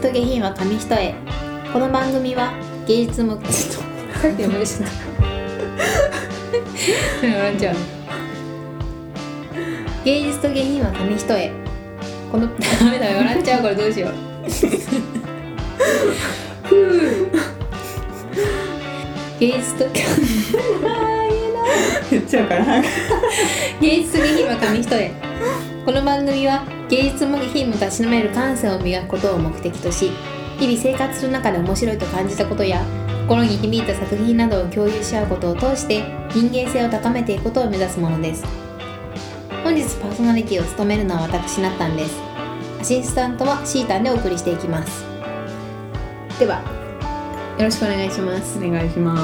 [0.00, 1.14] と下品は紙一重。
[1.74, 2.54] この番組は
[2.86, 3.50] 芸術もちょっと
[4.64, 4.88] しな
[7.22, 7.76] 笑っちゃう
[10.02, 11.50] 芸術と下品は紙一重。
[12.32, 12.46] この
[12.80, 13.18] ダメだよ。
[13.18, 14.12] 笑っちゃうこれどうしよう。
[19.38, 19.84] 芸術と
[22.10, 22.64] 言っちゃうから。
[23.82, 25.29] 芸術と下品は紙一重
[25.82, 30.10] この番組は芸術も下品もたしなめる感性を磨くことを目的とし
[30.58, 32.84] 日々生活する中で面白いと感じたことや
[33.26, 36.02] 心に響いた作品などを共有し合うことを通して
[36.34, 38.44] 人間性を高めていくことを目指すものです。
[39.64, 42.20] 本日パーソナリティを務めるのは私なったんです。
[42.78, 45.04] アシスタントはシータンでお送りしていきます。
[46.38, 46.60] では
[47.58, 48.58] よろしくお願いします。
[48.58, 49.16] お願いしま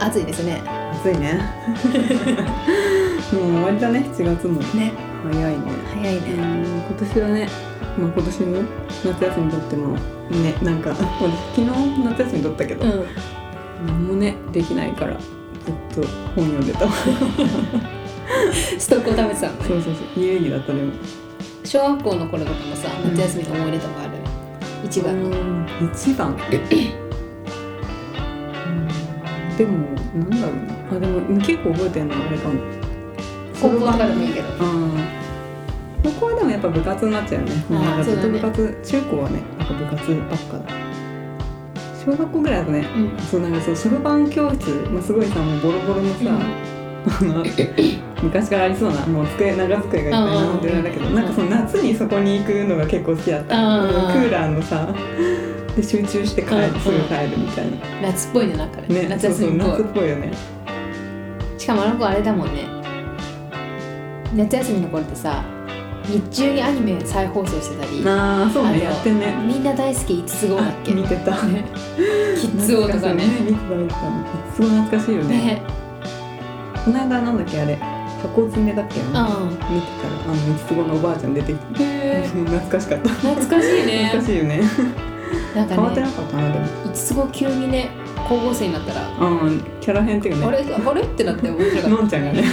[0.00, 0.04] す。
[0.04, 0.62] 暑いですね。
[0.94, 1.40] 暑いね。
[3.32, 4.00] もう終わりだね。
[4.12, 4.60] 7月も。
[4.74, 5.60] ね早いね。
[5.94, 7.48] 早いうねん今年はね
[7.98, 8.62] まあ今年も
[9.04, 9.96] 夏休みとっても
[10.30, 13.06] ねなんか俺昨日夏休み取ったけど、うん。
[13.86, 15.26] 何もねできないからず
[16.00, 16.86] っと本読んでた。
[18.78, 19.58] ストックを食べてたのね。
[19.66, 20.92] そうそうそう有意義だったでも
[21.64, 24.10] 小学校の頃とかもさ夏休みの思い出とかある？
[24.84, 25.22] 一番。
[25.22, 26.36] のうん一番。
[28.66, 28.70] う
[29.54, 29.78] んでも
[30.14, 30.56] なんだろう
[30.92, 32.54] なあでも結構覚えてるのはあれかも
[33.60, 34.48] 高校とかでもいいけど。
[34.48, 34.92] うん。
[36.02, 37.64] 高校はでもやっぱ部活になっちゃうよね。
[37.70, 40.58] あーなんかずっと部活、中高はねなんか部活ばっか。
[40.58, 40.74] だ
[42.04, 43.18] 小学校ぐらいだとねうん。
[43.20, 46.18] そうなんかそうそろばん教室、まあ、すごいさもうボロボロのさ、
[47.20, 47.44] あの
[48.22, 50.84] 昔からありそうなもう机長机がいっぱい並んでるん。
[50.84, 54.88] だけど、うんなんかその夏にそこに行くのが結構好きだった、うんクーラーのさ
[55.74, 56.80] で集中して帰る、うん。
[56.80, 57.64] すぐ帰るみたい
[58.02, 58.86] な、夏っぽいねなんかね。
[58.88, 59.80] ね夏休みっぽい。
[59.80, 60.32] っぽいよね。
[61.58, 62.73] しかもあの子あれだもんね
[64.34, 65.42] 夏休みの頃ってさ
[66.06, 69.34] 日中にアニメ再放送してたりああそうねやってんね。
[69.46, 70.92] みんな大好き5つ子だっけ？
[70.92, 71.30] 見てた。
[71.46, 71.64] ね
[72.38, 73.24] キッズ王とかね。
[73.40, 74.00] 見てた見てた
[74.54, 75.28] すごい懐かしいよね。
[75.36, 75.62] ね。
[76.84, 77.76] この間なんだっけあれ。
[77.76, 79.00] 加工詰めだっけ？
[79.14, 79.48] あのうん。
[79.50, 79.74] 見てたら
[80.26, 82.28] あの三つ子のおばあちゃん出てきて。
[82.28, 83.08] 懐かしかった。
[83.08, 84.08] 懐かしいね。
[84.12, 84.60] 懐かしいよね。
[85.56, 86.66] なん変わってかねなかったなでも。
[86.84, 87.88] 5つ子急にね
[88.28, 90.46] 高校生になったらうんキャラ変っていうかね。
[90.46, 91.02] あれあれ？
[91.02, 92.42] ってなって面白かっのんちゃんがね。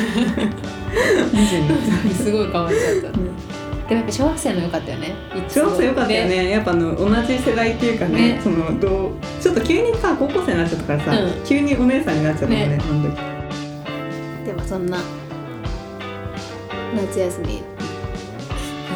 [2.13, 3.09] すごい変わっちゃった。
[3.09, 3.13] う
[3.89, 5.15] でもやっぱ小学生の良かったよね。
[5.49, 6.49] 小学生よかったよね。
[6.49, 8.39] やっぱあの同じ世代っていうかねね。
[8.43, 9.11] そのどう
[9.41, 11.31] ちょっと急にさ高校生になっちゃったからさ、うん。
[11.45, 12.79] 急にお姉さんになっちゃったもんねね。
[12.81, 13.17] あの時
[14.45, 14.97] でもそんな
[16.95, 17.61] 夏休み。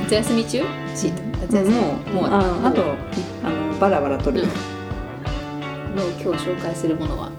[0.04, 0.64] 夏休み中？
[0.96, 1.22] シート。
[1.42, 1.76] 夏休み。
[1.76, 1.82] も
[2.12, 2.82] うもうああと
[3.44, 4.50] あのバラバラ撮る、うん
[5.96, 7.32] の今日紹介するものは？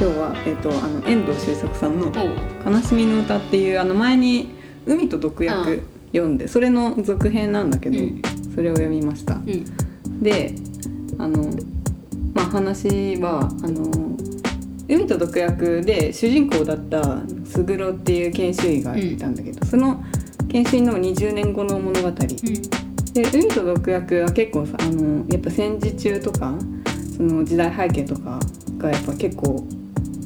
[0.00, 2.12] 今日は、えっとあの遠藤周作さんのおう
[2.64, 4.54] 「悲しみの歌」っていうあの前に
[4.86, 5.82] 「海と毒う薬ん」
[6.12, 8.22] 読んでそれの続編なんだけど、うん。
[8.54, 9.34] それを読みました。
[9.34, 10.22] うん。
[10.22, 10.54] で
[11.18, 11.50] あの
[12.34, 13.90] まあ話はあの
[14.88, 20.04] 海と毒薬で主人公だった卓っていう研修医がいたんだけど、その
[20.48, 22.10] 研修医の20年後の物語。
[22.10, 26.54] で海と毒薬は結構さあのやっぱ戦時中とか
[27.28, 28.40] その時代背景とか
[28.78, 29.64] がやっぱ結構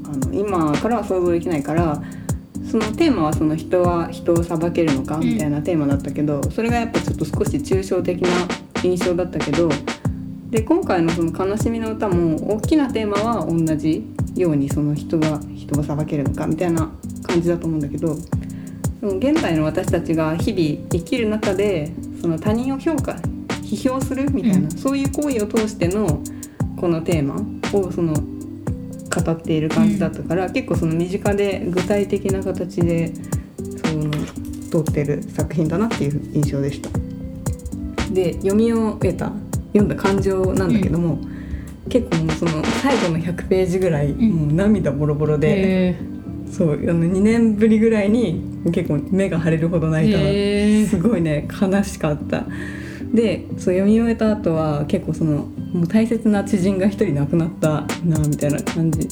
[0.07, 2.03] あの今からは想像できないから
[2.71, 8.29] そのテーマはその人は人を裁けるのかみたいなテーマだったけど、それがやっぱちょっと少し抽象的な
[8.83, 9.69] 印象だったけど
[10.51, 16.91] で今回のその「悲しみの歌」も大きなテーマは同じようにその人が人を裁けるのかみたいな
[17.25, 18.17] 感じだと思うんだけど
[19.03, 23.17] 現代の私たちが日々生きる中でその他人を評価
[23.67, 24.71] 批評するみたいな、うん。
[24.71, 26.23] そういう行為を通しての
[26.77, 27.37] このテーマ
[27.79, 33.13] をその語っている感じだったから、結構その身近で具体的な形で
[33.85, 34.11] その
[34.85, 36.91] 通ってる作品だなっていう印象でした。
[38.13, 39.33] で読み終えた
[39.73, 41.19] 読んだ感情なんだけども、
[41.89, 44.31] 結構もうその最後の100ページぐらい、ん。
[44.31, 45.97] もう涙ボロボロで、へ
[46.51, 52.45] そうあの2年ぶりぐらいに結構目が腫れるほど泣いたすごいね悲しかった
[53.17, 57.69] でそう読み終えた後は結構そのもう大切な知人が一人亡くなった
[58.05, 59.09] なみたいな感じ。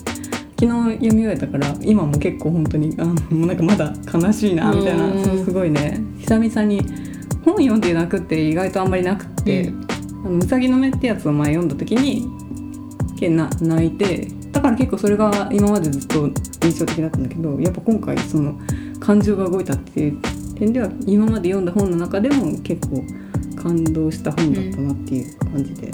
[0.57, 5.13] 昨日読み終えたから今も結構本当にあもうなんかまだ悲しいなみたいな
[5.45, 6.01] すごいね。
[6.21, 6.81] 久々に
[7.45, 9.87] 本読んで泣くって意外とあんまりなくって、うん。
[10.27, 12.27] あのうさぎの目ってやつを前読んだ時に
[13.19, 16.29] けな泣いてだから結構それが今までずっと
[16.63, 18.59] 印象的だったんだけどやっぱ今回その
[19.01, 20.19] 感情が動いたっていう
[20.55, 23.05] 点では今まで読んだ本の中でも結構
[23.65, 25.91] 感動した本だったなっていう感じで。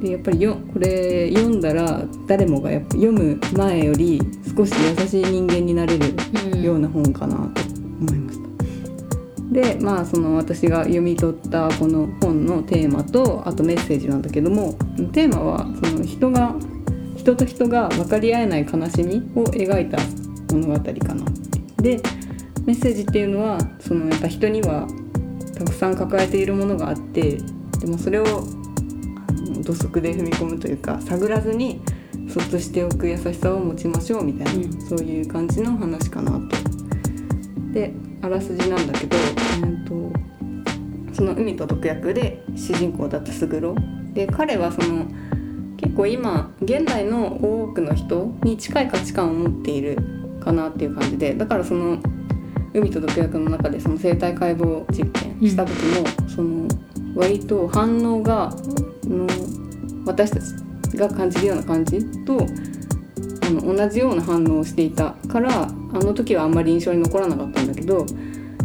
[0.00, 4.20] でやっぱりよこれ読んだら誰もがやっぱ読む前より
[4.56, 6.14] 少し優しい人間になれる
[6.52, 7.62] うんような本かなと
[8.00, 8.48] 思いました。
[9.52, 14.74] でまあその私が読み取ったこの本のテーマとあとメッセージなんだけども
[15.12, 16.54] テーマはその人が
[17.16, 19.98] 人と人が分かり合えない悲しみを描いた
[20.54, 20.82] 物語か
[21.14, 21.24] な。
[21.82, 22.00] で
[22.66, 24.86] メッセージっていうのはそのやっぱ人には
[25.58, 27.38] たくさん抱えているものがあって
[27.80, 28.44] でもそれを
[29.62, 31.80] 土足で踏み込むというか探らずに
[32.28, 36.56] そっとしておく優しさを持ちましょうみたいな、うん、そういう感じの話かなと。
[37.72, 43.74] であらすじなんだけど、えーと、その海と毒薬で主人公だった卓郎
[44.12, 45.06] で彼はその
[45.76, 49.98] 結構今現代の多くの人に近い価値観を持っている
[50.40, 51.98] かなっていう感じでだからその
[52.74, 56.68] 海と毒薬の中でその生体解剖実験した時も、その
[57.14, 58.52] 割と反応が
[59.04, 59.26] の
[60.04, 60.40] 私た
[60.90, 62.46] ちが感じるような感じと
[63.46, 68.06] あの同じような反応をしていたからあの時はあんまり印象に残らなかったんだけど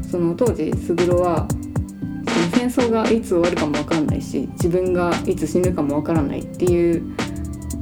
[0.10, 7.04] その当時卓はその戦争がいつ終わるかも分かんないし自分がいつ死ぬかも分からないっていう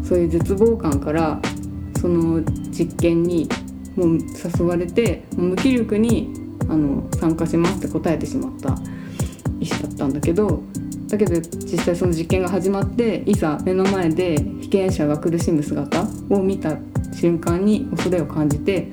[0.03, 1.39] そういう絶望感から
[1.99, 2.41] その
[2.71, 3.47] 実験に
[3.95, 4.19] もう
[4.59, 6.33] 誘われて無気力に
[6.69, 8.77] あの参加しますって答えてしまった
[9.59, 10.63] 医師だったんだけど
[11.07, 16.77] だけど実際その実験が始まっていざ目の前で被験者が苦しむ姿を見た
[17.13, 18.87] 瞬間に恐れを感じて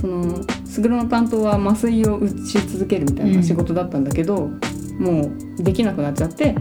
[0.00, 6.54] その卓の担当は麻酔を打ち続けるみたいな仕事だったんだけど、うん、もうできなくなっちゃって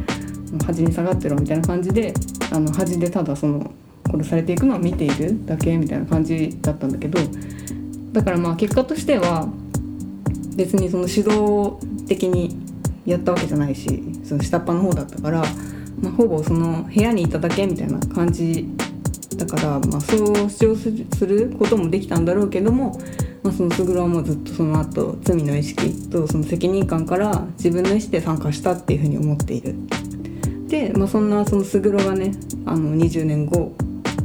[0.66, 2.14] 端に下がってろみたいな感じで
[2.52, 3.74] あの端でただその
[4.06, 7.20] 殺されていくのを見ているだけみたいな感じだったんだけど
[8.13, 9.50] だからまあ結果としては
[10.56, 11.77] 別にその指導
[12.07, 12.57] 的に
[13.06, 15.44] やったわけじゃないしその下っ端の方だったから、
[16.00, 18.68] まあ、ほぼその部屋にいただけみたいな感じ
[19.36, 23.00] だから、まあ、そう主張することもできたんだろうけども、
[23.42, 29.75] まあ、その卓はもうずっとその後罪の意識とその責任感から自分の意思で参加したっていうふうに思っている。
[30.68, 32.31] で、まあ、そんなその卓がね
[32.65, 33.75] あの20年後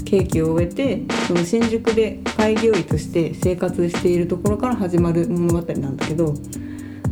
[0.08, 6.32] 刑期を終えてその新宿で開業医として生活しているところから始まる物語なんだけど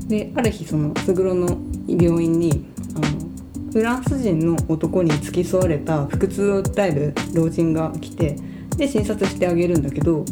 [0.08, 2.64] である日その卓の病院に
[2.94, 8.36] あのフランス人の男に付き添われた腹痛を訴える老人が来て
[8.78, 10.24] で診察してあげるんだけど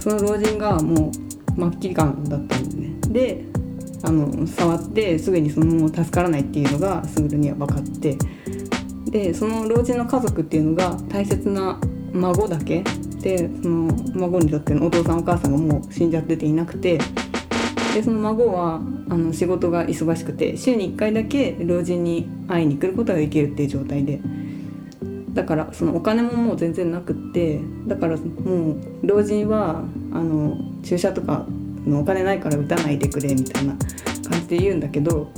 [0.00, 1.12] その老人がも
[1.56, 2.94] う末期がんだったんでね。
[3.08, 3.44] で
[4.02, 8.16] あの触ってすぐにそのまま助からないっていうのが卓には分かって
[9.10, 11.78] でその老人の家族っていうのが大切な
[12.12, 12.84] 孫だけ？
[13.20, 16.98] でその孫にとってのお父さんお母さんがもう死んじゃってていなくて。
[17.94, 24.20] でその孫はあの仕事が忙しくて週に1回だけ老人に会いに来ることができるっていう状態で。
[25.32, 27.60] だからそのお金ももう全然なくって。
[27.86, 29.82] だからもう老人は
[30.12, 31.46] あの注射とか
[31.86, 33.74] のお金ないから打たないでくれみたいな
[34.28, 35.30] 感じで言うんだけど、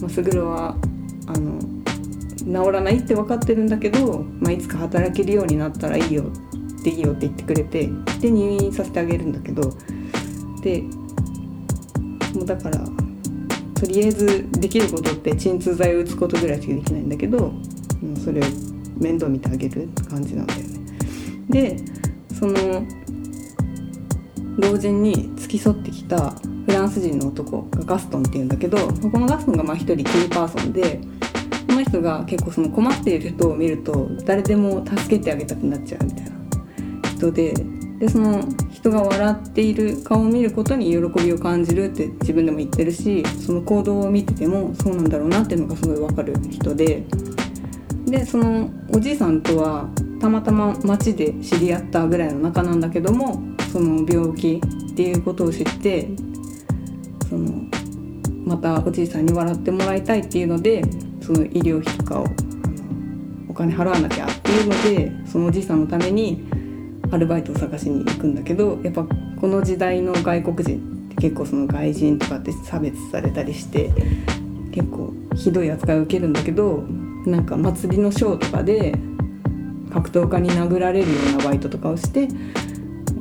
[0.00, 0.76] まあ、卓は
[1.26, 1.58] あの
[2.48, 6.24] 治らないって分かってるんだけど、まあ、いつか働けるようになったらいいよ
[6.80, 7.88] っていいよって言ってくれて
[8.20, 9.70] で入院させてあげるんだけど
[10.62, 10.82] で
[12.34, 12.78] もうだから
[13.74, 17.52] とりあえずできることって鎮痛剤を打つことぐらいしかできないんだけど、
[18.02, 18.44] うん、それを
[18.96, 20.66] 面倒見てあげるって感じなんだよね。
[21.48, 21.76] で
[22.34, 22.54] その
[24.58, 26.30] 老人に付き添ってきた
[26.66, 31.00] フランス人の男がガストンっていうんだけどこのガストンがまあ一人キーパーソンで
[31.88, 36.30] 人が結構その困っている人を見ると誰でも助けてあげたくなっちゃうみたいな
[37.10, 37.54] 人で
[37.98, 47.04] でその人が笑っている顔を見ることに喜びを感じるって自分でも言ってるしその行動を見ててもそうなんだろうなっていうのがすごい分かる人で
[48.06, 49.88] でそのおじいさんとは
[50.20, 53.42] たまたま街で知り合ったぐらいの仲なんだけども
[53.72, 54.60] その病気
[54.92, 56.08] っていうことを知って
[57.28, 57.64] その
[58.44, 60.82] またおじいさんに笑ってもらいたいっていうので
[61.28, 62.26] その医療費とかを
[63.50, 66.42] お金払わなきゃっていうのでそのおじいさんのために
[67.10, 69.04] アルバイトを探しに行くんだけどやっぱ
[69.38, 73.90] この時代の外国人って結構その外人とかって差別されたりして
[74.72, 76.78] 結構ひどい扱いを受けるんだけど
[77.26, 78.94] なんか祭りのショーとかで
[79.92, 82.22] 格闘家に殴られるようなバイトとかをして、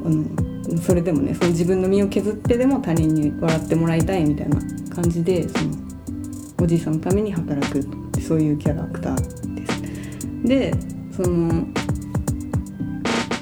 [0.06, 4.62] うん、それでもねその自分の身を削ってでも他人に笑ってもらいたいみたいな
[4.96, 5.87] 感じでその
[6.60, 7.82] おじいさんのために働く
[8.22, 10.44] そういうキャラクターです。
[10.44, 10.74] で
[11.12, 11.68] その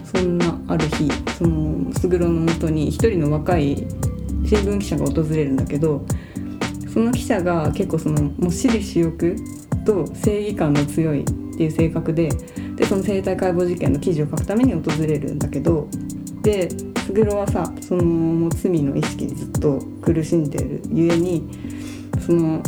[0.04, 3.76] そんなある日その卓のもとに一人の若い
[4.46, 6.06] 新聞記者が訪れるんだけど
[6.94, 9.36] その記者が結構そのもう私利私欲
[9.86, 11.26] と正義感の強いっ
[11.58, 12.30] ていう性格で
[12.76, 15.88] でその生体解剖事件の記事を書くために訪れるんだけど
[16.42, 16.68] で
[17.08, 21.48] 卓はさそのもう罪の意識にずっと苦しんでるゆえに
[22.26, 22.62] その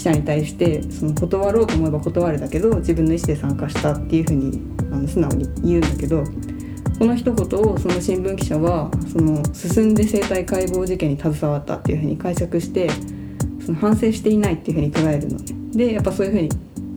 [0.00, 4.58] 記者に対してその断ろうと思えば断るだけど自分の意思で参加したっていうふうに
[4.90, 6.24] あの素直に言うんだけど
[6.98, 12.88] この一言をその新聞記者はその進んで生体解剖事件に携わったっていうふうに解釈して
[13.64, 15.44] その反省していないっていうふうに捉えるのね。
[15.76, 16.48] でやっぱそういうふうに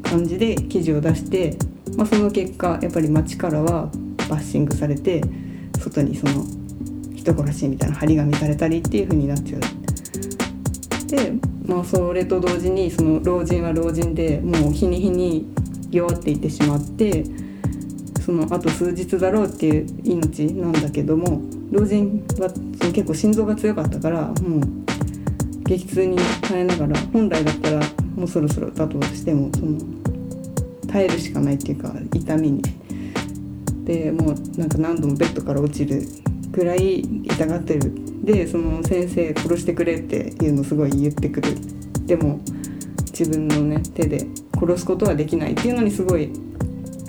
[0.01, 1.57] 感じで記事を出して、
[1.97, 3.91] まあ、その結果やっぱり街からは
[4.29, 5.21] バッシングされて
[5.77, 6.45] 外にその
[7.13, 9.61] 人殺しみたいな張り紙されたりっていう風になっちゃう。
[11.07, 15.45] でまあそれと同時にその老人は老人でもう日に日に
[15.91, 17.23] 弱っていってしまって
[18.25, 21.41] そのあと数日だろうっていう命なんだけども
[21.71, 24.61] 老人はその結構心臓が強かったからもう
[25.65, 27.79] 激痛に耐えながら本来だったら
[28.15, 29.77] もうそろそろだとしてもその
[30.87, 32.61] 耐えるしかないっていうか痛みに。
[33.83, 36.03] でもうなんか何度もベッドから落ちる
[36.53, 37.91] くらい痛がってる
[38.23, 41.55] でその先生殺してくれっていうのすごい言ってくる。
[42.05, 42.39] でも
[43.17, 46.31] 自分のね手で殺すことはできないっていうのにすごい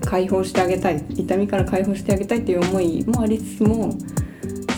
[0.04, 1.04] 解放してあげたい。
[1.11, 3.97] 痛みから解放してあげたいっていう思いもありつつも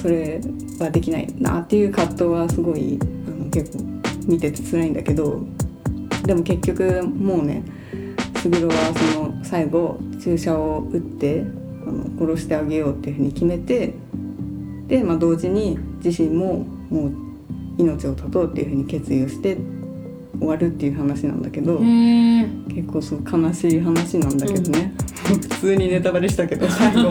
[0.03, 0.41] それ
[0.79, 3.85] はできないなっていう葛藤はすごいあの結構
[4.27, 5.41] 見てて辛いんだけど。
[6.27, 7.63] でも結局もうね
[8.35, 8.75] 卓は
[9.15, 11.45] その最後注射を打って
[11.87, 13.95] あの殺してあげようっていうふうに決めて
[14.87, 17.13] で、まあ、同時に自身ももう
[17.79, 19.59] 命を絶とうっていうふうに決意をして
[20.39, 24.95] 終わるっていう話なんだけど結構そう悲しい話なんだけどね、
[25.31, 27.11] うん、普通にネタバレしたけど 最後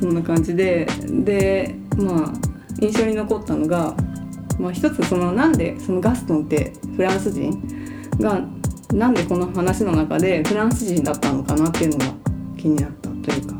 [0.00, 0.86] そんな感じで。
[1.24, 3.94] でまあ印象に残ったのが、
[4.58, 7.62] まあ、一つそのなんでそのガストンってフランス人
[8.18, 8.40] が
[8.92, 12.06] なんでこの話の中でフランス人だったのかなっていうのが
[12.56, 13.54] 気になったというか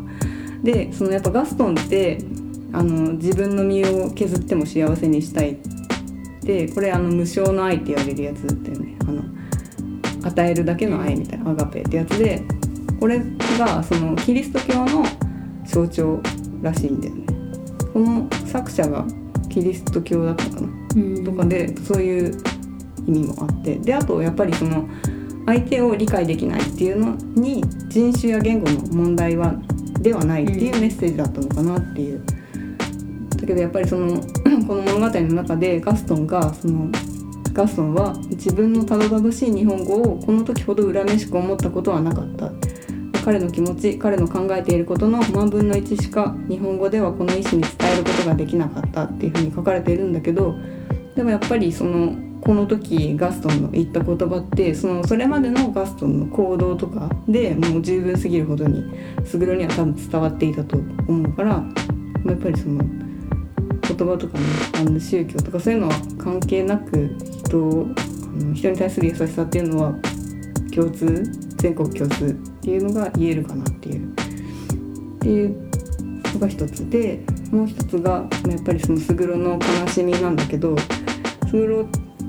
[0.62, 2.18] でそのやっぱガストンって
[2.72, 5.58] あの自分の身を削っても幸せにしたい。
[6.42, 8.96] でこれあの無償の愛って言われるやつだよね。
[9.00, 9.22] あの
[10.22, 12.42] 与えるだけの愛みたいなアガペってやつで
[12.98, 13.20] これ
[13.58, 15.04] がそのキリスト教の
[15.64, 16.20] 象徴
[16.62, 17.26] らしいんだよね。
[17.92, 19.04] この作者が
[19.48, 22.38] キリスト教だったかな、とかでそういう
[23.06, 23.76] 意味もあって。
[23.76, 24.88] であとやっぱりその
[25.46, 29.54] 相手を理解できないっていうのに人種や言語の問題は
[30.00, 32.22] ではないっていうメッセージだったのかなっていう。
[33.40, 34.20] だけどやっぱりその
[34.66, 36.90] この物語の中でガストンがその
[37.52, 42.52] ガストンは自分のたどたどしい日本語をこの時ほど恨めしく思ったことはなかった
[43.24, 50.54] 彼の気持ち彼の考えていることの万分の1しか日本語ではこの意思に伝えることができなかったっていうふうに書かれているんだけど
[51.16, 58.84] でもやっぱりそのこの時ガストンの言った言葉ってそのそれまでのガストンの行動とかでもう十分すぎるほどに
[59.24, 61.50] 卓には多分伝わっていたと思うから
[62.26, 64.44] やっぱりその言葉とかね
[64.74, 67.16] あの宗教とかそういうのは関係なく
[67.46, 69.94] 人あの人に対する優しさっていうのは
[70.74, 71.22] 共通
[71.56, 74.30] 全国共通っていうのが言えるかなっていう。
[75.20, 75.70] っていう
[76.32, 77.20] のが一つで
[77.52, 80.74] もう一つがやっぱりその卓の悲しみなんだけど
[81.50, 81.66] 卓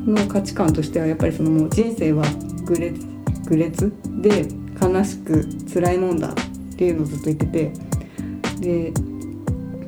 [0.05, 2.23] の価値観としてはやっぱりそのもう人生は
[2.65, 3.05] 愚劣
[3.47, 4.47] 愚劣で
[4.81, 6.33] 悲しく辛いもんだっ
[6.75, 7.73] ていうのをずっと言ってて
[8.59, 8.93] で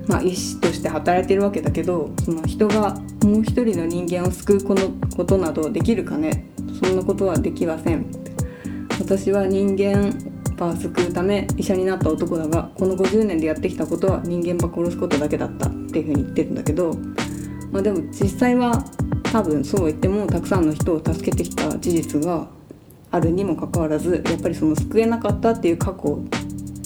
[0.07, 6.49] まあ医師として働いてるわけだけどその人がもう一人の人間を救うこのことなどできるかね？
[6.83, 8.05] そんなことはできません。
[8.99, 10.13] 私は人間
[10.55, 16.93] ば救うため医者になった男だがこの50年でやってきたことは人間ば殺すことだけだったっていうふうに言ってるんだけど、
[17.71, 18.83] まあ、でも実際は
[19.33, 22.47] 多分そう言ってもたくさんの人を助けてきた事実が
[23.09, 26.19] あるにもかかわらずやっぱりその救えなかったっていう過去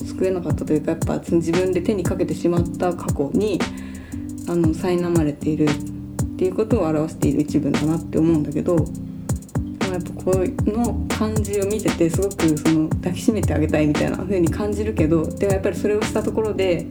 [0.06, 3.60] 救えなかったというかやっぱ自分で手にかけてしまった過去に
[4.48, 8.86] あの苛まれているっていうことを表している一文だなって思うんだけどやっ
[10.01, 10.32] ぱこ
[10.68, 16.88] の感じを見ててすごくその抱きしめてあげたいみたいな風に感じるけどでもやっぱりそれをしたところで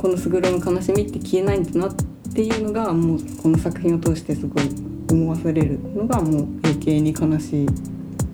[0.00, 4.64] この卓の悲しみって消えないんだなってっていうのがもうこの作品を通してすごい
[5.10, 7.66] 思わされるのがもう余計に悲しい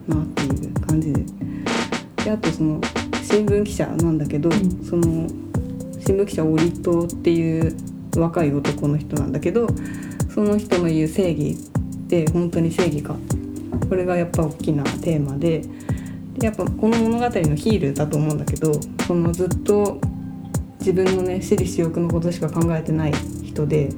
[0.07, 1.25] なっていう感じで。
[2.25, 2.81] であとその
[3.25, 5.27] 新聞記者なんだけど、うん、その
[5.99, 7.77] 新聞記者オリトっていう
[8.17, 9.67] 若い男の人なんだけど
[10.33, 13.17] その人の言う正義って本当に正義か。
[13.89, 15.65] これがやっぱ大きなテーマで
[16.39, 18.73] でやっぱこの物語のヒールだと思うんだけど
[19.09, 20.01] そのずっと
[20.79, 23.13] 自分のね私利私欲のことしか考えてない
[23.67, 23.89] 人で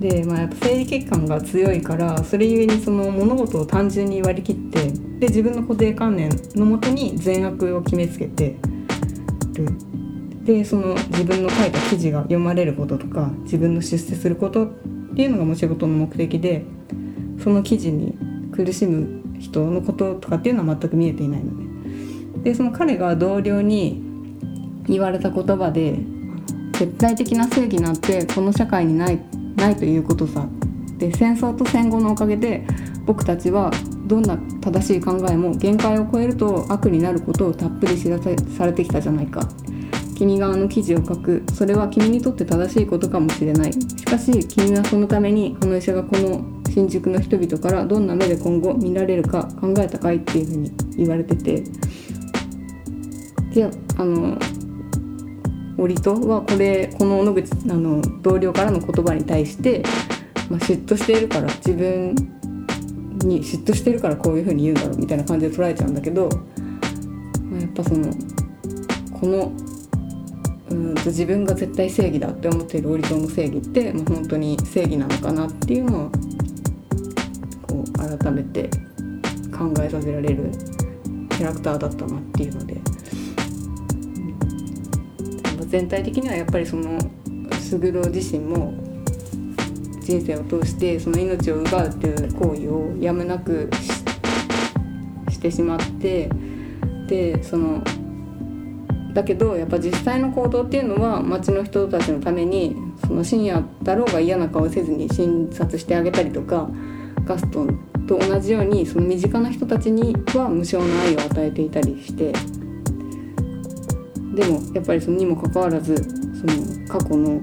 [0.00, 8.56] で、まあ、やっぱ生理血管が強いからそれゆえにその物事を単純に割り切ってで自分の固定観念のもとに善悪を決めつけて
[9.54, 9.68] る。
[10.44, 16.64] でその自分の書いた記事が読まれることとか自分の出世することってっていうのがもう仕事の目的で
[17.42, 18.16] その記事に
[18.52, 24.02] 苦しむ人のこととかっていうのは全く見えていないのででその彼が同僚に
[24.86, 25.98] 言われた言葉で
[26.80, 29.20] 絶対的な正義なんてこの社会にない
[29.54, 30.46] ないということさ。
[30.96, 32.66] で戦争と戦後のおかげで
[33.04, 33.70] 僕たちは
[34.06, 39.46] どんな正しい考えも限界を超えると悪になることをたっぷり知らされてきたじゃないか。
[40.16, 41.42] 君があの記事を書く。
[41.52, 43.72] それは君にとって正しいことかもしれない。
[43.74, 51.62] しかし君はそのためにあの医者がこの新宿の人々からどんな目で今後見られるか考えたかいっていうふうに言われてて。
[53.52, 53.68] で
[53.98, 54.38] あの
[55.80, 59.82] 折戸はこれこの野口あの同僚からの言葉に対して、
[60.50, 62.14] まあ、嫉妬しているから自分
[63.24, 66.28] に嫉妬してるからこういうふうに言うんだろうみたいな感じで捉えちゃうんだけど、
[67.44, 68.12] まあ、やっぱその
[69.18, 69.52] この
[70.70, 76.10] うんと自分が絶対正義だって思っている折戸の正義ってもう本当に正義なのかなっていうのを
[77.66, 78.68] こう改めて
[79.50, 80.50] 考えさせられる
[81.30, 82.80] キャラクターだったなっていうので、
[85.70, 86.98] 全体的にはやっぱりその
[87.70, 88.74] 卓郎自身も
[90.00, 93.70] 人生を通してその命を奪うっていう行為をやむなく
[95.30, 96.28] してしまって
[97.06, 97.84] でその
[99.14, 106.68] だけどやっぱ実際の行動っていうのは町の人たちのためにその深夜だろうが嫌な顔せずに診察してあげたりとか
[107.24, 112.32] ガストンと同じようにその身近な人たちには無償の愛を与えていたりして
[114.34, 117.40] でもやっぱりそのにもかかわらずその過去の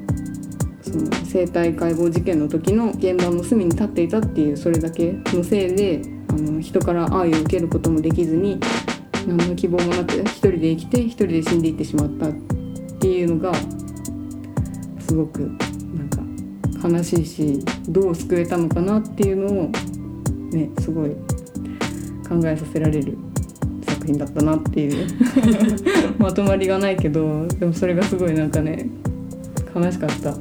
[0.82, 8.60] その生体解剖事件の時の現場の隅に立っていたっていうそれだけのせいであの人から愛を受けることもできずに
[9.28, 12.32] 何の希望もなく一人で生きて一人で死んでいってしまったっ
[13.00, 13.54] ていうのが
[15.00, 19.70] すごくなんか悲しいしどう救えたのかなっていうのを
[20.52, 21.10] ねすごい
[22.28, 23.18] 考えさせられる
[24.08, 25.08] 品だったなっていう。
[26.18, 28.90] まとまりがないけどでもそれがすごいなんかね
[29.76, 30.36] 悲しかった。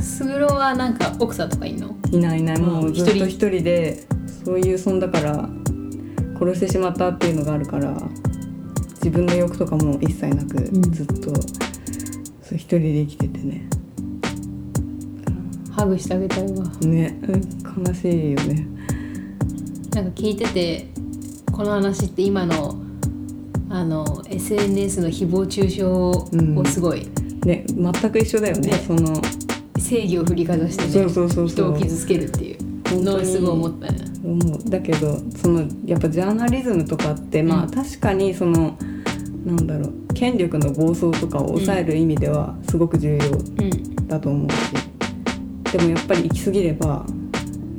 [0.00, 1.96] スグロはなんか奥さんとかいんの？
[2.10, 3.62] いないいないもううんずっと一人。
[3.64, 4.04] で
[4.44, 5.48] そういうそんだから
[6.38, 7.96] 殺してしまったっていうのがあるから
[8.96, 10.82] 自分の欲とかも一切なくん。
[10.92, 11.40] ずっと、そ
[12.52, 13.68] う一人で生きててね。
[15.70, 16.64] ハグしてあげたいわ。
[16.82, 18.66] ねうん悲しいよね。
[19.94, 20.88] なんか聞いてて
[21.52, 22.74] この話って今の
[23.70, 26.26] あの SNS の誹謗中傷を
[26.66, 27.08] すごい、
[27.44, 28.78] ね全く一緒だよねね。
[28.86, 29.20] その。
[29.78, 31.68] 正義を振りかざしてねそうそうそうそう。
[31.68, 33.98] 人を傷つけるっていうのをすごい思ったね。
[34.24, 34.70] 思う。
[34.70, 38.78] だけどそのやっぱジャーナリズムとかってまあうん確かにその
[39.44, 44.06] なんだろう権力の暴走とかを抑える意味ではすごく重要うん。
[44.06, 47.04] だと思うし、でもやっぱり行き過ぎれば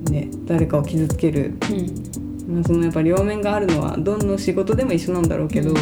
[0.10, 2.13] ね誰かを傷つける、うん
[2.54, 5.74] まあ、そのやっぱ両面があるのはどの仕事でも一緒なんだろうけど、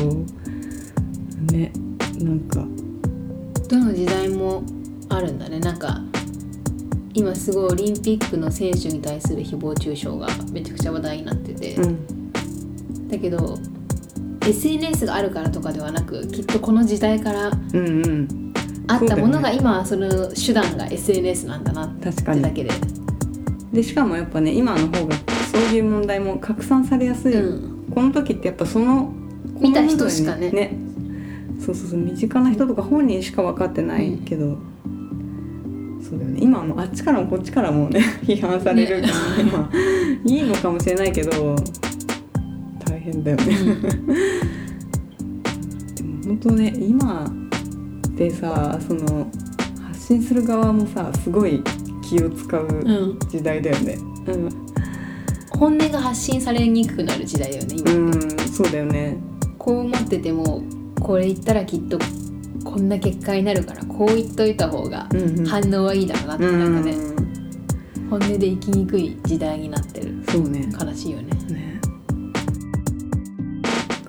[1.52, 1.74] ね
[2.20, 2.66] なんか。
[3.68, 4.64] どの時代も
[5.10, 5.60] あるんだね。
[5.60, 6.02] なんか
[7.14, 12.32] 今すごいオリンピックの選手に対する誹謗中傷がめちゃくちゃ話題になってて、うん。
[13.10, 13.58] だけど
[14.46, 18.54] SNS があるからとかではなくきっとこの時代からうんうん。
[18.88, 22.72] あったものが今はその手段が SNS なんだなっ確かにてだけで、
[23.72, 25.16] でしかもやっぱね今の方が
[25.52, 29.12] そういう問題も拡散されやすい、うん、この時ってやっぱその
[29.60, 30.50] 見た人しかね。
[30.50, 30.78] この部分
[31.58, 34.58] にそうそうそう身近な人とか本人しか分かってないけど、
[36.02, 36.40] そうだよね。
[36.42, 39.78] 今はもうあっちからもこっちからもね 批判されるから、ねまあ
[40.26, 41.56] いいのかもしれないけど
[42.84, 43.46] 大変だよね、
[45.96, 47.26] でも本当ね今
[48.08, 49.28] ってさその
[49.90, 51.62] 発信する側もさすごい
[52.02, 53.20] 気を使ううん。
[53.30, 53.98] 時代だよね。
[54.28, 54.71] うん
[55.62, 59.16] 本音が発信されにくくなる時代だよね今、うんそうだよね。
[59.60, 60.64] こう思ってても
[61.00, 62.00] これ言ったらきっと
[62.64, 65.46] こんな結果になるからこう言っといた方がうんうん。
[65.46, 66.96] 反応はいいだろうなって、うんなんかね
[68.10, 70.24] 本音で生きにくい時代になってる。
[70.30, 70.68] そうね。
[70.84, 71.32] 悲しいよね。
[71.54, 71.80] ね。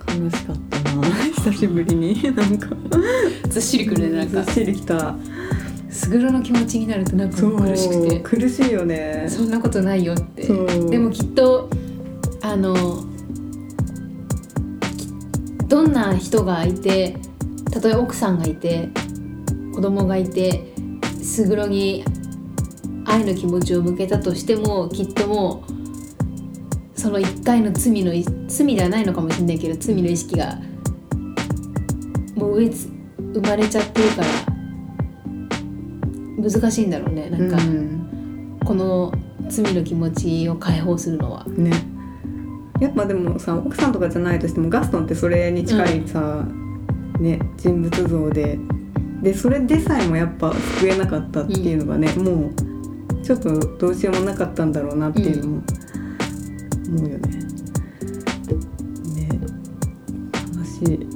[0.07, 1.07] 悲しかったな。
[1.35, 2.35] 久しぶりに。
[2.35, 2.75] なんか。
[3.47, 4.41] ずっしりくるねなんか。
[4.41, 5.15] ずっしりきた
[5.93, 8.19] スグロの気持ちになるとなんか苦しくて。
[8.21, 9.27] 苦しいよね。
[9.29, 10.47] そんなことないよって。
[10.89, 11.69] でもきっと
[12.41, 12.73] あの
[14.97, 17.15] きどんな人がいて
[17.71, 18.89] たとえ奥さんがいて
[19.75, 20.73] 子供がいて
[21.21, 22.03] スグロに
[23.05, 25.63] 愛の気持ちを向けたとしてもきっとも
[26.95, 30.57] うその一回の罪のい罪ではないのかもしれないけど罪の意識が
[32.35, 32.89] もう植えつ
[33.33, 34.52] 生まれちゃってるから
[36.37, 37.29] 難しいんだろうね。
[37.29, 38.59] なんか、うん。
[38.65, 39.13] この
[39.49, 41.45] 罪の気持ちを解放するのは。
[41.45, 41.71] ね。
[42.79, 46.45] やっぱでもさ奥さんとかじゃないとしてもガストンってそれに近いさ、
[47.19, 48.59] ね、人物像で。
[49.21, 55.63] でそれでさえもやっぱ救えなかったっていうのがね、もうちょっとどうしようもなかったんだろうなっていうのも
[56.89, 57.29] 思うよね。
[59.15, 59.29] ね。
[60.57, 61.12] 悲しい。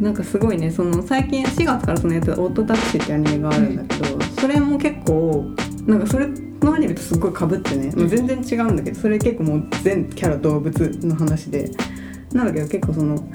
[0.00, 5.44] なんかすごいねその最近4月からそのやつ「オートタクシー」ってアニメがあるんだけど、それも結構
[5.86, 6.26] なんかそれ
[6.60, 11.70] のアニメとすごいかぶってね、もう全然違うんだけどそれ結構もう全キャラ動物の話で。
[12.32, 13.28] なんだけど結構その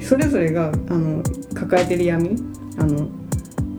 [0.00, 1.22] それぞれがあの
[1.54, 2.36] 抱えてる闇
[2.78, 3.08] あの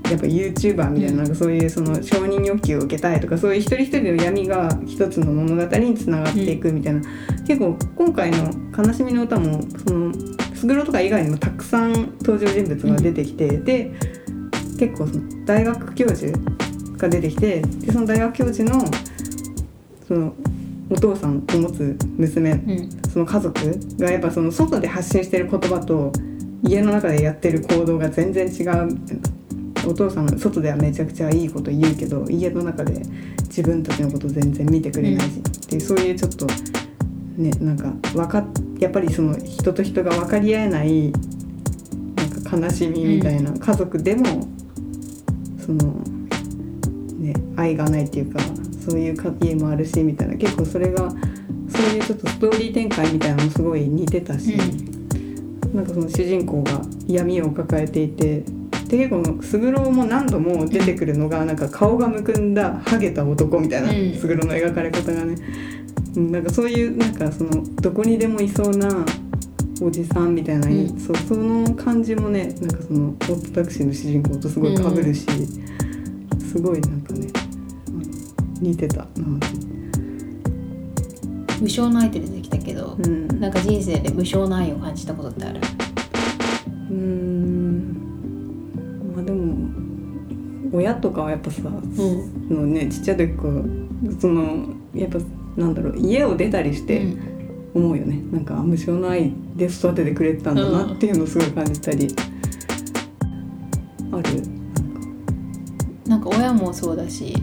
[0.09, 7.01] やっぱ YouTuber みたいななんかそういうその承認欲求を受けたいとかそういう一人一人の闇が一つの物語につながっていくみたいな、
[7.47, 10.11] 結構今回の「悲しみの歌も」その
[10.55, 13.91] スグロとか以外にもたくさん登場人物が出てきて、で
[14.79, 16.37] 結構その大学教授
[16.97, 18.85] が出てきてでその大学教授の
[20.07, 20.33] その
[20.89, 22.89] お父さんを持つ娘、うん。
[23.11, 23.59] その家族
[23.97, 26.11] がやっぱその外で発信してる言葉と
[26.63, 29.29] 家の中でやってる行動が全然違うみたいな。
[29.87, 33.03] お父さんは外ではめちゃくちゃいいこと言うけど家の中で
[33.43, 36.47] 自分たちのこと全然見てくれないし、っていうそういうちょっと
[37.37, 38.47] ねなんかわかっ
[38.79, 41.17] やっぱりその人と人が分かり合えないな
[42.25, 44.47] んか悲しみみたいな、家族でも
[45.65, 45.93] その
[47.17, 48.39] ね愛がないっていうか
[48.85, 50.35] そういう家もあるしみたいな。
[50.37, 51.15] 結構それがそ
[51.81, 54.55] ういうちょっとストーリー展開みたいなのもすごい似てたし、
[55.73, 58.43] なんかその主人公が闇を抱えていて
[58.87, 64.13] で結構スグロも何度も出てくるのがなんか顔がむくんだハゲた男みたいな、うん。
[64.13, 65.84] スグロの描かれ方がね、うん
[66.15, 69.05] なんかそういうなんかそのどこにでもいそうな
[69.81, 70.99] おじさんみたいな、うん。
[70.99, 75.25] そうその感じもねなんかそのオートタクシーの主人公とすごい被るし、
[76.39, 77.27] すごいなんかね
[77.87, 78.01] うん
[78.61, 79.05] 似てたな
[81.59, 83.27] 無償の愛って出てきたけど、うん。
[83.39, 85.59] なんか人生で無償の愛を感じたことってある？
[85.59, 87.95] うーん。
[89.15, 92.49] まあでも親とかはやっぱさ、うん。
[92.49, 93.53] のねちっちゃい時から
[94.19, 95.19] そのやっぱ
[95.55, 97.05] なんだろう家を出たりして
[97.73, 102.07] 思うよね、なんか無償の愛で育ててくれてたんだなっていうのをすごい感じたり、
[104.11, 104.41] ある？
[106.05, 106.29] なんか。
[106.29, 107.35] 親もそうだし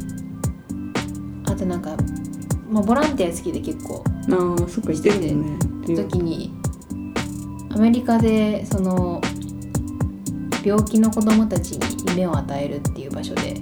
[1.44, 1.96] あとなんか、
[2.70, 5.58] まあ、ボランティア好きで結構ああそっかしてるよね。
[5.96, 6.54] 時に
[7.70, 9.20] アメリカでその
[10.64, 13.56] 病気の子供たちに夢を与えるっていう場所で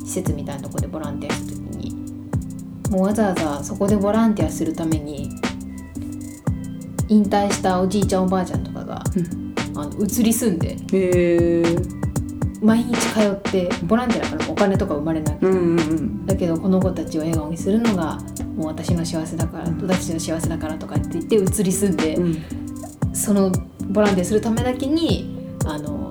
[0.00, 1.47] 施設みたいなところでボランティアした時に
[2.90, 5.30] もうわざわざそこでボランティアするために
[7.08, 9.02] 引退したおじいちゃんおばあちゃんとかが、
[9.74, 10.76] あの移り住んで
[12.60, 16.26] 毎日通ってボランティアだからお金とか生まれなくてうんうんうん。
[16.26, 18.18] だけどこの子たちを笑顔にするのが
[18.56, 23.14] もう私の幸せだから私の幸せだからとかって言って移り住んで、うん。
[23.14, 23.50] その
[23.90, 26.10] ボランティアするためだけにあの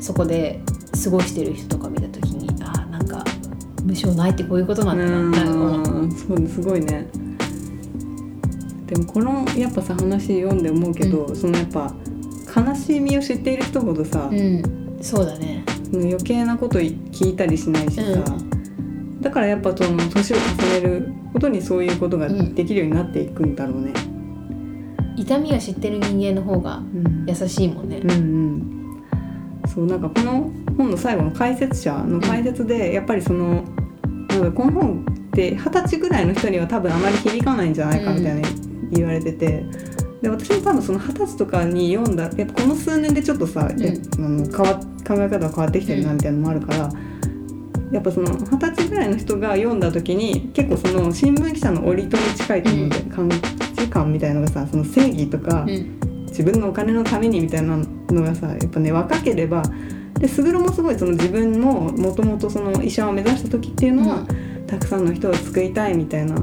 [0.00, 0.60] そこで
[1.04, 2.27] 過ごしてる人とか見た時
[3.88, 6.12] 無償ないってこういうことなんだなううん。
[6.12, 7.06] そうねすごいね。
[8.86, 11.94] でもこのやっぱさ話読んで思うけど、そのやっぱ
[12.54, 14.98] 悲しみを知っている人ほどさ、うん。
[15.00, 15.64] そうだね。
[15.90, 23.94] 余計なこと聞いたりしないしさ、うだからやっぱその年を重ねることにそういうことができるようになっていくんだろうね。
[25.16, 27.24] 痛みを知ってる人間の方がうん。
[27.26, 28.00] 優しいもんね。
[28.04, 29.02] うんうん、
[29.66, 33.64] そうなんかこの本の最後の解説者の解説でやっぱりその
[34.40, 38.48] なんかこの本って二十歳ぐらいの人には多分あまり響かないんじゃないかみたいな
[38.92, 39.64] 言われてて。
[40.20, 43.80] で私も多分その二十歳とかに読んだやっぱこの数年でちょっとさ、ん。
[43.80, 46.90] やあの変わ考え方が変わってきてるなみたいなのもあるから、
[47.92, 55.98] やっぱその二十歳ぐらいの人が読んだ時に結構その新聞記者の折り取り近いと思うんで、感じ感みたいなのがさその正義とか、うん。
[56.38, 59.62] 自分のお金のためにみたいなのがさやっぱね若ければ
[60.18, 64.26] で卓もすごいその自分ももともとその医者を目指した時っていうのは、
[64.66, 66.36] たくさんの人を救いたいみたいな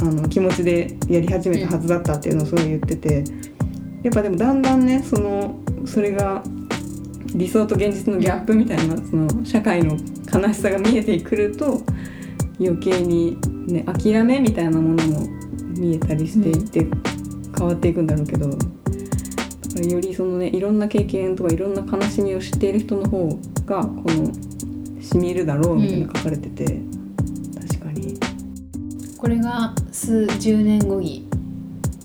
[0.00, 3.24] あの気持ちでやり始めたはずだったっていうのをすごい言ってて
[4.02, 6.42] やっぱでもだんだんねそのそれが
[7.34, 9.96] 理想と現実のギャップみたいなその社会の
[10.32, 11.82] 悲しさが見えてくると
[12.60, 15.26] 余計に、ね、諦めみたいなものも
[15.76, 16.86] 見えたりしていって
[17.56, 18.50] 変わっていくんだろうけど、
[19.86, 23.28] よりそのねいろんな経験とかいろんな悲しみを知っている人の方
[23.66, 24.32] がこの
[25.02, 26.80] しみるだろうみたいな書かれてて、
[27.68, 28.18] 確かに。
[29.16, 31.28] これが数十年後に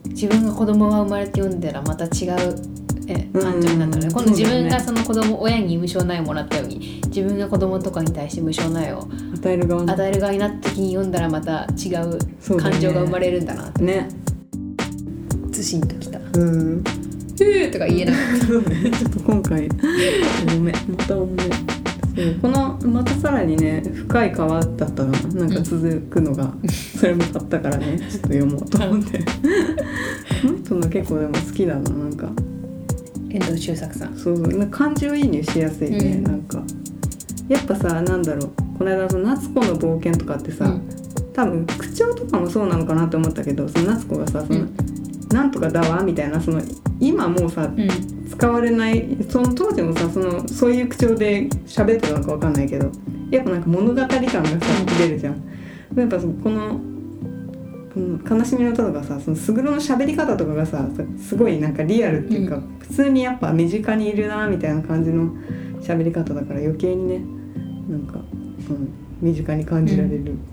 [0.09, 2.73] 自分が子供が生まれて読んだらまた違う
[3.07, 3.41] えうん。
[3.41, 12.17] 感情になったので、今度自分がそその子供親に無償の愛をもらったように自分が子供とかに対して無償の愛を与える側の与える側になった時に読んだらまた違う
[12.57, 13.83] 感情が生まれるんだなって。
[13.83, 14.09] ね。
[15.51, 16.83] ずしんときた「うん
[17.37, 19.75] ふー」とか言えなかっそうねちょっと今回ご
[20.59, 20.75] めん。
[20.75, 21.37] またごめん。
[22.15, 26.53] そうこのまたさらにね深い川だったかななんか続くのが、
[26.99, 27.97] それも買ったからね。
[28.09, 29.17] ちょっと読もうと思って。
[29.19, 29.23] こ
[30.43, 32.27] の人の結構でも好きだななんか。
[32.27, 32.33] た
[33.31, 34.15] 遠藤周作さん。
[34.15, 34.47] そうそう。
[34.47, 36.23] なんか感情移入しやすいね、うん。
[36.23, 36.61] なんか。
[37.49, 38.49] やっぱさなんだろう。
[38.77, 40.81] この間その夏子の冒険とかってさ、うん。
[41.33, 44.82] 多分口調とかもそうなのかなって思ったけどその夏子がさその、うん
[45.33, 46.61] なんとかだわみたいなその
[46.99, 52.89] 今もうさ、うん使われないその当時もさそのそういう口調で喋ってたのかわかんないけど
[53.29, 54.29] やっぱなんか物語感がさ
[54.97, 55.53] 出るじゃん。
[55.95, 56.79] やっぱそのこの
[57.95, 60.87] 悲しみの歌とかさそのスグロの喋り方とかがさ
[61.19, 65.31] すごいなんかリアルっていうか、う普通にやっぱ身近にいるなみたいな感じの
[65.81, 67.19] 喋り方だから余計にね
[67.87, 68.89] なんか、うん、
[69.21, 70.35] 身近に感じられる。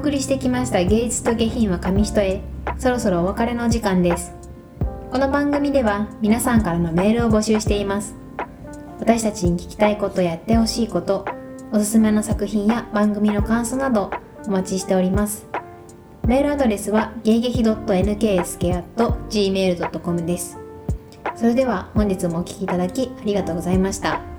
[0.00, 2.40] 送りしてきました芸術と下品は紙一重。
[2.78, 4.32] そろそろお別れの時間です。
[5.10, 8.16] この番組では皆さんからのメールを募集しています。
[8.98, 11.26] 私たちに聞きたいことやってほしいこと
[11.70, 14.10] おすすめの作品や番組の感想など
[14.46, 15.46] お待ちしております。
[16.26, 20.58] メールアドレスは芸劇 .nksk.gmail.com です。
[21.36, 24.29] それでは本日もお聴きいただきありがとうございました。